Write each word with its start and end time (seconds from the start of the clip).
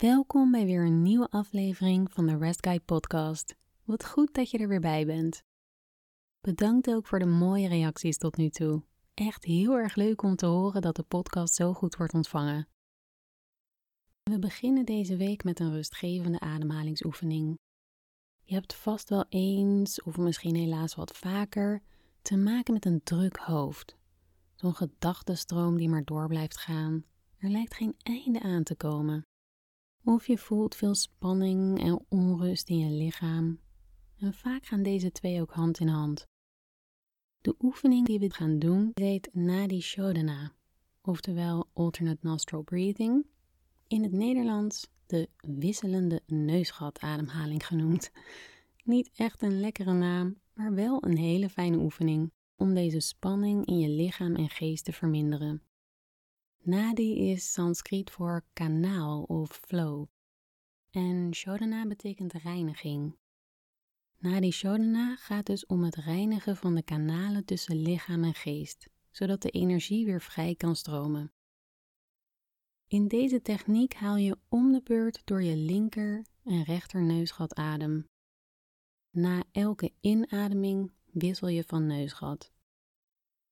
Welkom 0.00 0.50
bij 0.50 0.64
weer 0.64 0.84
een 0.84 1.02
nieuwe 1.02 1.28
aflevering 1.30 2.12
van 2.12 2.26
de 2.26 2.36
Rest 2.36 2.66
Guide 2.66 2.84
podcast. 2.84 3.56
Wat 3.84 4.06
goed 4.06 4.34
dat 4.34 4.50
je 4.50 4.58
er 4.58 4.68
weer 4.68 4.80
bij 4.80 5.06
bent. 5.06 5.42
Bedankt 6.40 6.88
ook 6.88 7.06
voor 7.06 7.18
de 7.18 7.26
mooie 7.26 7.68
reacties 7.68 8.18
tot 8.18 8.36
nu 8.36 8.48
toe. 8.48 8.82
Echt 9.14 9.44
heel 9.44 9.76
erg 9.76 9.94
leuk 9.94 10.22
om 10.22 10.36
te 10.36 10.46
horen 10.46 10.82
dat 10.82 10.96
de 10.96 11.02
podcast 11.02 11.54
zo 11.54 11.72
goed 11.72 11.96
wordt 11.96 12.14
ontvangen. 12.14 12.68
We 14.22 14.38
beginnen 14.38 14.84
deze 14.84 15.16
week 15.16 15.44
met 15.44 15.60
een 15.60 15.72
rustgevende 15.72 16.40
ademhalingsoefening. 16.40 17.58
Je 18.42 18.54
hebt 18.54 18.74
vast 18.74 19.08
wel 19.08 19.24
eens, 19.28 20.02
of 20.02 20.16
misschien 20.16 20.54
helaas 20.54 20.94
wat 20.94 21.16
vaker, 21.16 21.82
te 22.22 22.36
maken 22.36 22.74
met 22.74 22.84
een 22.84 23.02
druk 23.02 23.36
hoofd. 23.36 23.96
Zo'n 24.54 24.74
gedachtenstroom 24.74 25.76
die 25.76 25.88
maar 25.88 26.04
door 26.04 26.28
blijft 26.28 26.58
gaan. 26.58 27.04
Er 27.38 27.50
lijkt 27.50 27.74
geen 27.74 27.94
einde 28.02 28.40
aan 28.40 28.62
te 28.62 28.76
komen. 28.76 29.24
Of 30.04 30.26
je 30.26 30.38
voelt 30.38 30.74
veel 30.74 30.94
spanning 30.94 31.80
en 31.80 32.04
onrust 32.08 32.68
in 32.68 32.78
je 32.78 32.90
lichaam. 32.90 33.60
En 34.18 34.34
vaak 34.34 34.66
gaan 34.66 34.82
deze 34.82 35.12
twee 35.12 35.40
ook 35.40 35.52
hand 35.52 35.80
in 35.80 35.88
hand. 35.88 36.26
De 37.40 37.54
oefening 37.58 38.06
die 38.06 38.18
we 38.18 38.32
gaan 38.32 38.58
doen 38.58 38.90
heet 38.94 39.28
Nadi 39.32 39.80
Shodhana, 39.80 40.52
oftewel 41.02 41.68
Alternate 41.72 42.18
Nostril 42.20 42.62
Breathing, 42.62 43.26
in 43.86 44.02
het 44.02 44.12
Nederlands 44.12 44.88
de 45.06 45.28
wisselende 45.36 46.22
neusgatademhaling 46.26 47.66
genoemd. 47.66 48.10
Niet 48.84 49.10
echt 49.14 49.42
een 49.42 49.60
lekkere 49.60 49.92
naam, 49.92 50.40
maar 50.54 50.74
wel 50.74 51.04
een 51.04 51.16
hele 51.16 51.48
fijne 51.48 51.78
oefening 51.78 52.32
om 52.56 52.74
deze 52.74 53.00
spanning 53.00 53.66
in 53.66 53.78
je 53.78 53.88
lichaam 53.88 54.34
en 54.34 54.48
geest 54.48 54.84
te 54.84 54.92
verminderen. 54.92 55.62
Nadi 56.62 57.30
is 57.30 57.52
Sanskriet 57.52 58.10
voor 58.10 58.44
kanaal 58.52 59.22
of 59.22 59.50
flow. 59.50 60.06
En 60.90 61.34
Shodhana 61.34 61.86
betekent 61.86 62.32
reiniging. 62.32 63.16
Nadi 64.18 64.50
Shodhana 64.50 65.16
gaat 65.16 65.46
dus 65.46 65.66
om 65.66 65.82
het 65.82 65.94
reinigen 65.94 66.56
van 66.56 66.74
de 66.74 66.82
kanalen 66.82 67.44
tussen 67.44 67.76
lichaam 67.76 68.24
en 68.24 68.34
geest, 68.34 68.88
zodat 69.10 69.42
de 69.42 69.50
energie 69.50 70.04
weer 70.04 70.20
vrij 70.20 70.54
kan 70.54 70.76
stromen. 70.76 71.32
In 72.86 73.08
deze 73.08 73.42
techniek 73.42 73.94
haal 73.94 74.16
je 74.16 74.38
om 74.48 74.72
de 74.72 74.82
beurt 74.82 75.22
door 75.24 75.42
je 75.42 75.56
linker 75.56 76.26
en 76.44 76.62
rechter 76.62 77.02
neusgat 77.02 77.54
adem. 77.54 78.08
Na 79.10 79.44
elke 79.52 79.92
inademing 80.00 80.92
wissel 81.04 81.48
je 81.48 81.64
van 81.64 81.86
neusgat. 81.86 82.52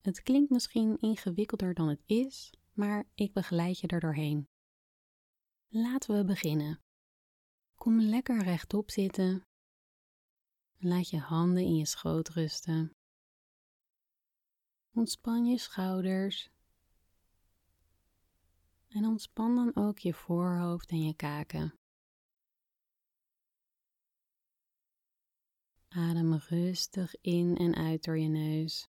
Het 0.00 0.22
klinkt 0.22 0.50
misschien 0.50 0.98
ingewikkelder 0.98 1.74
dan 1.74 1.88
het 1.88 2.02
is, 2.06 2.52
maar 2.72 3.04
ik 3.14 3.32
begeleid 3.32 3.78
je 3.78 3.86
er 3.86 4.00
doorheen. 4.00 4.48
Laten 5.68 6.16
we 6.16 6.24
beginnen. 6.24 6.80
Kom 7.74 8.00
lekker 8.00 8.42
rechtop 8.42 8.90
zitten. 8.90 9.46
Laat 10.78 11.08
je 11.08 11.18
handen 11.18 11.62
in 11.62 11.76
je 11.76 11.86
schoot 11.86 12.28
rusten. 12.28 12.96
Ontspan 14.94 15.46
je 15.46 15.58
schouders. 15.58 16.50
En 18.88 19.04
ontspan 19.04 19.54
dan 19.54 19.74
ook 19.74 19.98
je 19.98 20.14
voorhoofd 20.14 20.90
en 20.90 21.02
je 21.02 21.14
kaken. 21.14 21.78
Adem 25.88 26.34
rustig 26.34 27.14
in 27.20 27.56
en 27.56 27.74
uit 27.74 28.04
door 28.04 28.18
je 28.18 28.28
neus. 28.28 28.91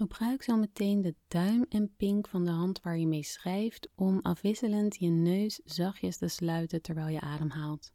Gebruik 0.00 0.42
zo 0.42 0.56
meteen 0.56 1.00
de 1.00 1.14
duim 1.28 1.66
en 1.68 1.94
pink 1.96 2.28
van 2.28 2.44
de 2.44 2.50
hand 2.50 2.80
waar 2.80 2.98
je 2.98 3.06
mee 3.06 3.22
schrijft 3.22 3.88
om 3.94 4.20
afwisselend 4.20 4.96
je 4.96 5.08
neus 5.08 5.60
zachtjes 5.64 6.16
te 6.16 6.28
sluiten 6.28 6.82
terwijl 6.82 7.08
je 7.08 7.20
ademhaalt. 7.20 7.92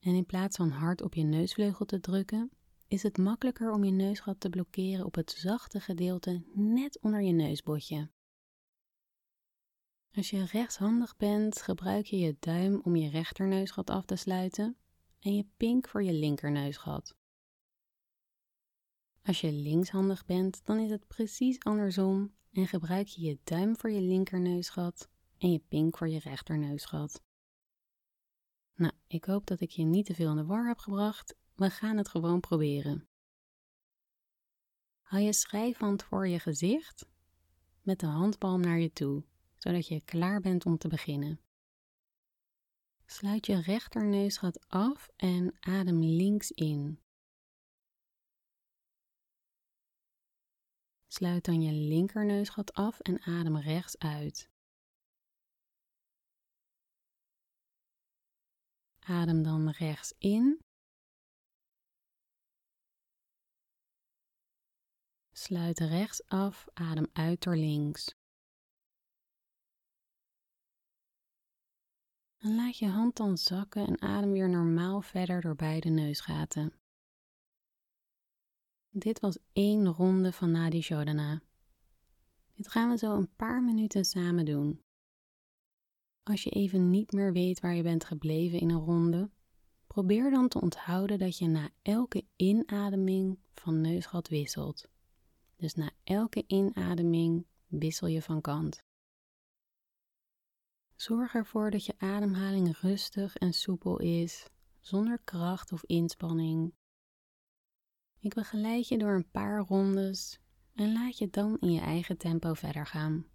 En 0.00 0.14
in 0.14 0.26
plaats 0.26 0.56
van 0.56 0.70
hard 0.70 1.02
op 1.02 1.14
je 1.14 1.22
neusvleugel 1.22 1.86
te 1.86 2.00
drukken, 2.00 2.50
is 2.86 3.02
het 3.02 3.18
makkelijker 3.18 3.70
om 3.70 3.84
je 3.84 3.90
neusgat 3.90 4.40
te 4.40 4.48
blokkeren 4.48 5.04
op 5.04 5.14
het 5.14 5.30
zachte 5.30 5.80
gedeelte 5.80 6.44
net 6.54 7.00
onder 7.00 7.22
je 7.22 7.32
neusbotje. 7.32 8.10
Als 10.12 10.30
je 10.30 10.44
rechtshandig 10.44 11.16
bent, 11.16 11.62
gebruik 11.62 12.06
je 12.06 12.18
je 12.18 12.36
duim 12.40 12.80
om 12.82 12.96
je 12.96 13.10
rechterneusgat 13.10 13.90
af 13.90 14.04
te 14.04 14.16
sluiten 14.16 14.76
en 15.20 15.36
je 15.36 15.46
pink 15.56 15.88
voor 15.88 16.02
je 16.02 16.12
linkerneusgat. 16.12 17.16
Als 19.24 19.40
je 19.40 19.52
linkshandig 19.52 20.24
bent, 20.24 20.64
dan 20.64 20.78
is 20.78 20.90
het 20.90 21.06
precies 21.06 21.60
andersom 21.60 22.34
en 22.52 22.66
gebruik 22.66 23.06
je 23.06 23.22
je 23.22 23.38
duim 23.44 23.76
voor 23.76 23.90
je 23.90 24.00
linkerneusgat 24.00 25.08
en 25.38 25.52
je 25.52 25.58
pink 25.58 25.96
voor 25.96 26.08
je 26.08 26.18
rechterneusgat. 26.18 27.22
Nou, 28.74 28.92
ik 29.06 29.24
hoop 29.24 29.46
dat 29.46 29.60
ik 29.60 29.70
je 29.70 29.84
niet 29.84 30.06
te 30.06 30.14
veel 30.14 30.30
in 30.30 30.36
de 30.36 30.44
war 30.44 30.66
heb 30.66 30.78
gebracht. 30.78 31.36
We 31.54 31.70
gaan 31.70 31.96
het 31.96 32.08
gewoon 32.08 32.40
proberen. 32.40 33.08
Hou 35.00 35.22
je 35.22 35.32
schrijfhand 35.32 36.02
voor 36.02 36.28
je 36.28 36.38
gezicht 36.38 37.06
met 37.82 38.00
de 38.00 38.06
handpalm 38.06 38.60
naar 38.60 38.78
je 38.78 38.92
toe, 38.92 39.24
zodat 39.56 39.88
je 39.88 40.04
klaar 40.04 40.40
bent 40.40 40.66
om 40.66 40.78
te 40.78 40.88
beginnen. 40.88 41.40
Sluit 43.06 43.46
je 43.46 43.60
rechterneusgat 43.60 44.68
af 44.68 45.08
en 45.16 45.56
adem 45.60 46.00
links 46.00 46.50
in. 46.50 47.03
Sluit 51.14 51.44
dan 51.44 51.62
je 51.62 51.72
linkerneusgat 51.72 52.72
af 52.72 53.00
en 53.00 53.20
adem 53.22 53.56
rechts 53.56 53.98
uit. 53.98 54.50
Adem 58.98 59.42
dan 59.42 59.70
rechts 59.70 60.14
in. 60.18 60.60
Sluit 65.32 65.78
rechts 65.78 66.26
af, 66.26 66.66
adem 66.72 67.06
uit 67.12 67.42
door 67.42 67.56
links. 67.56 68.14
En 72.36 72.54
laat 72.54 72.78
je 72.78 72.88
hand 72.88 73.16
dan 73.16 73.38
zakken 73.38 73.86
en 73.86 74.00
adem 74.02 74.32
weer 74.32 74.50
normaal 74.50 75.00
verder 75.00 75.40
door 75.40 75.56
beide 75.56 75.88
neusgaten. 75.88 76.83
Dit 78.96 79.20
was 79.20 79.38
één 79.52 79.86
ronde 79.86 80.32
van 80.32 80.50
Nadi 80.50 80.82
Shodhana. 80.82 81.42
Dit 82.54 82.68
gaan 82.68 82.90
we 82.90 82.98
zo 82.98 83.16
een 83.16 83.34
paar 83.36 83.62
minuten 83.62 84.04
samen 84.04 84.44
doen. 84.44 84.80
Als 86.22 86.42
je 86.42 86.50
even 86.50 86.90
niet 86.90 87.12
meer 87.12 87.32
weet 87.32 87.60
waar 87.60 87.74
je 87.74 87.82
bent 87.82 88.04
gebleven 88.04 88.60
in 88.60 88.70
een 88.70 88.80
ronde, 88.80 89.30
probeer 89.86 90.30
dan 90.30 90.48
te 90.48 90.60
onthouden 90.60 91.18
dat 91.18 91.38
je 91.38 91.46
na 91.46 91.70
elke 91.82 92.24
inademing 92.36 93.38
van 93.52 93.80
neusgat 93.80 94.28
wisselt. 94.28 94.88
Dus 95.56 95.74
na 95.74 95.90
elke 96.04 96.44
inademing 96.46 97.46
wissel 97.66 98.06
je 98.06 98.22
van 98.22 98.40
kant. 98.40 98.84
Zorg 100.94 101.34
ervoor 101.34 101.70
dat 101.70 101.84
je 101.84 101.98
ademhaling 101.98 102.76
rustig 102.76 103.36
en 103.36 103.52
soepel 103.52 103.98
is, 103.98 104.46
zonder 104.80 105.18
kracht 105.24 105.72
of 105.72 105.84
inspanning 105.84 106.74
ik 108.24 108.34
begeleid 108.34 108.88
je 108.88 108.98
door 108.98 109.14
een 109.14 109.30
paar 109.30 109.58
rondes 109.58 110.40
en 110.74 110.92
laat 110.92 111.18
je 111.18 111.30
dan 111.30 111.58
in 111.58 111.72
je 111.72 111.80
eigen 111.80 112.18
tempo 112.18 112.54
verder 112.54 112.86
gaan. 112.86 113.26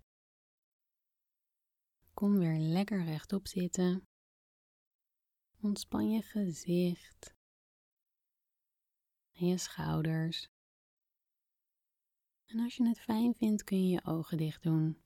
Kom 2.14 2.38
weer 2.38 2.58
lekker 2.58 3.04
rechtop 3.04 3.48
zitten. 3.48 4.08
Ontspan 5.62 6.10
je 6.10 6.22
gezicht 6.22 7.36
en 9.32 9.48
je 9.48 9.58
schouders. 9.58 10.50
En 12.46 12.60
als 12.60 12.76
je 12.76 12.88
het 12.88 13.00
fijn 13.00 13.36
vindt, 13.36 13.64
kun 13.64 13.84
je 13.84 13.90
je 13.90 14.06
ogen 14.06 14.38
dicht 14.38 14.64
doen. 14.64 15.02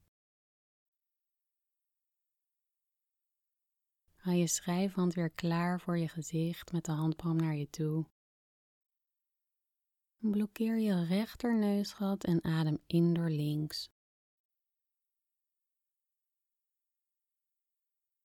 Hou 4.14 4.36
je 4.36 4.46
schrijfhand 4.46 5.14
weer 5.14 5.30
klaar 5.30 5.80
voor 5.80 5.98
je 5.98 6.08
gezicht 6.08 6.72
met 6.72 6.84
de 6.84 6.92
handpalm 6.92 7.36
naar 7.36 7.54
je 7.54 7.70
toe. 7.70 8.12
Blokkeer 10.30 10.78
je 10.78 11.04
rechterneusgat 11.04 12.24
en 12.24 12.44
adem 12.44 12.78
in 12.86 13.14
door 13.14 13.30
links. 13.30 13.90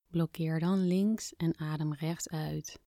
Blokkeer 0.07 0.59
dan 0.59 0.87
links 0.87 1.35
en 1.35 1.57
adem 1.57 1.93
rechts 1.93 2.29
uit. 2.29 2.81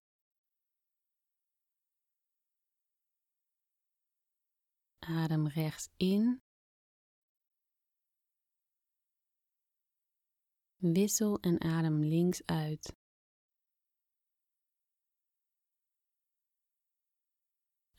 Adem 4.99 5.49
rechts 5.49 5.89
in. 5.97 6.43
Wissel 10.77 11.39
en 11.41 11.61
adem 11.61 12.05
links 12.05 12.47
uit. 12.47 13.02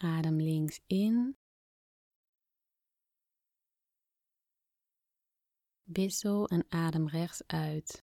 Adem 0.03 0.37
links 0.37 0.79
in. 0.87 1.37
Wissel 5.83 6.47
en 6.47 6.65
adem 6.69 7.07
rechts 7.07 7.47
uit. 7.47 8.03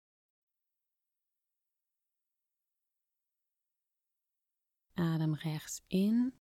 Adem 4.93 5.35
rechts 5.35 5.81
in. 5.87 6.39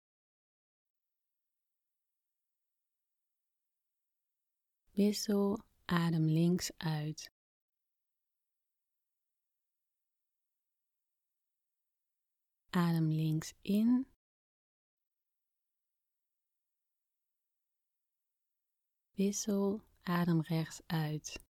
Wissel, 4.90 5.64
adem 5.84 6.24
links 6.24 6.70
uit. 6.78 7.30
Adem 12.70 13.08
links 13.08 13.54
in. 13.62 14.11
Wissel, 19.14 19.82
adem 20.02 20.40
rechts 20.40 20.80
uit. 20.86 21.44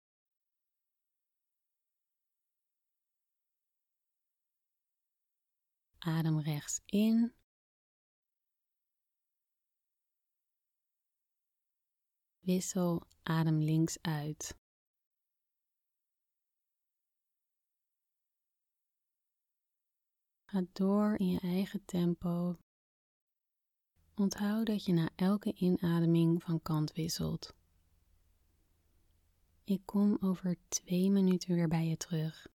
Adem 5.98 6.40
rechts 6.40 6.80
in. 6.86 7.34
Wissel, 12.40 13.02
adem 13.22 13.58
links 13.62 13.98
uit. 14.02 14.58
Ga 20.44 20.62
door 20.72 21.18
in 21.18 21.28
je 21.28 21.40
eigen 21.40 21.84
tempo. 21.84 22.56
Onthoud 24.20 24.66
dat 24.66 24.84
je 24.84 24.92
na 24.92 25.08
elke 25.16 25.54
inademing 25.54 26.42
van 26.42 26.62
kant 26.62 26.92
wisselt. 26.92 27.54
Ik 29.64 29.80
kom 29.84 30.16
over 30.20 30.56
twee 30.68 31.10
minuten 31.10 31.54
weer 31.54 31.68
bij 31.68 31.86
je 31.86 31.96
terug. 31.96 32.46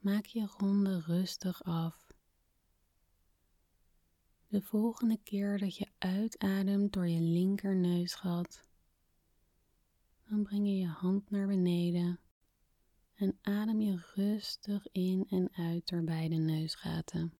Maak 0.00 0.24
je 0.26 0.46
ronde 0.46 1.00
rustig 1.00 1.62
af. 1.62 2.06
De 4.46 4.62
volgende 4.62 5.18
keer 5.22 5.58
dat 5.58 5.76
je 5.76 5.88
uitademt 5.98 6.92
door 6.92 7.08
je 7.08 7.20
linkerneusgat, 7.20 8.60
dan 10.28 10.42
breng 10.42 10.66
je 10.66 10.76
je 10.76 10.86
hand 10.86 11.30
naar 11.30 11.46
beneden 11.46 12.20
en 13.14 13.38
adem 13.40 13.80
je 13.80 14.02
rustig 14.14 14.86
in 14.92 15.26
en 15.28 15.48
uit 15.52 15.88
door 15.88 16.04
beide 16.04 16.36
neusgaten. 16.36 17.39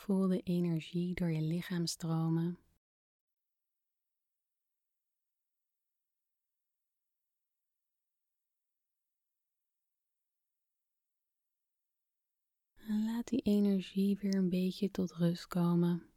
Voel 0.00 0.28
de 0.28 0.40
energie 0.42 1.14
door 1.14 1.30
je 1.30 1.40
lichaam 1.40 1.86
stromen. 1.86 2.58
En 12.74 13.04
laat 13.04 13.28
die 13.28 13.42
energie 13.42 14.18
weer 14.18 14.34
een 14.34 14.48
beetje 14.48 14.90
tot 14.90 15.12
rust 15.12 15.46
komen. 15.46 16.09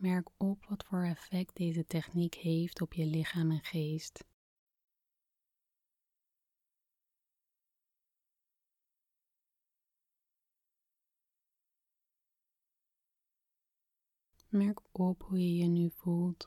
Merk 0.00 0.28
op 0.36 0.64
wat 0.64 0.84
voor 0.84 1.04
effect 1.04 1.56
deze 1.56 1.86
techniek 1.86 2.34
heeft 2.34 2.80
op 2.80 2.92
je 2.92 3.06
lichaam 3.06 3.50
en 3.50 3.64
geest. 3.64 4.24
Merk 14.48 14.80
op 14.92 15.22
hoe 15.22 15.38
je 15.38 15.56
je 15.56 15.66
nu 15.66 15.90
voelt. 15.90 16.46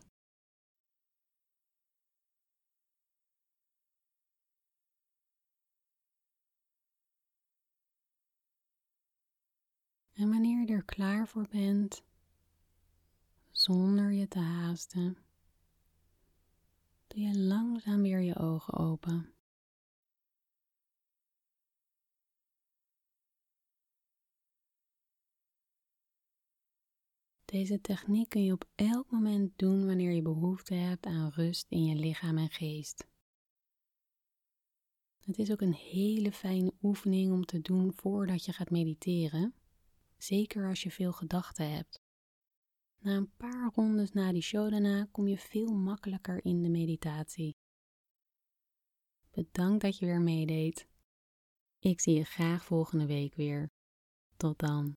En 10.13 10.29
wanneer 10.29 10.67
je 10.67 10.73
er 10.73 10.83
klaar 10.83 11.27
voor 11.27 11.47
bent, 11.47 12.03
zonder 13.63 14.11
je 14.11 14.27
te 14.27 14.39
haasten, 14.39 15.17
doe 17.07 17.21
je 17.21 17.39
langzaam 17.39 18.01
weer 18.01 18.19
je 18.19 18.35
ogen 18.35 18.73
open. 18.73 19.33
Deze 27.45 27.81
techniek 27.81 28.29
kun 28.29 28.43
je 28.43 28.53
op 28.53 28.69
elk 28.75 29.11
moment 29.11 29.57
doen 29.57 29.85
wanneer 29.85 30.11
je 30.11 30.21
behoefte 30.21 30.73
hebt 30.73 31.05
aan 31.05 31.29
rust 31.29 31.65
in 31.69 31.85
je 31.85 31.95
lichaam 31.95 32.37
en 32.37 32.49
geest. 32.49 33.07
Het 35.19 35.37
is 35.37 35.51
ook 35.51 35.61
een 35.61 35.73
hele 35.73 36.31
fijne 36.31 36.73
oefening 36.81 37.31
om 37.31 37.45
te 37.45 37.61
doen 37.61 37.93
voordat 37.93 38.45
je 38.45 38.53
gaat 38.53 38.69
mediteren, 38.69 39.53
zeker 40.17 40.67
als 40.67 40.83
je 40.83 40.91
veel 40.91 41.11
gedachten 41.11 41.71
hebt. 41.71 42.02
Na 43.03 43.15
een 43.15 43.31
paar 43.37 43.71
rondes 43.73 44.11
na 44.11 44.31
die 44.31 44.41
shodana 44.41 45.07
kom 45.11 45.27
je 45.27 45.37
veel 45.37 45.73
makkelijker 45.73 46.45
in 46.45 46.61
de 46.61 46.69
meditatie. 46.69 47.55
Bedankt 49.31 49.81
dat 49.81 49.97
je 49.97 50.05
weer 50.05 50.21
meedeed. 50.21 50.87
Ik 51.79 52.01
zie 52.01 52.13
je 52.13 52.23
graag 52.23 52.65
volgende 52.65 53.05
week 53.05 53.35
weer. 53.35 53.71
Tot 54.37 54.59
dan. 54.59 54.95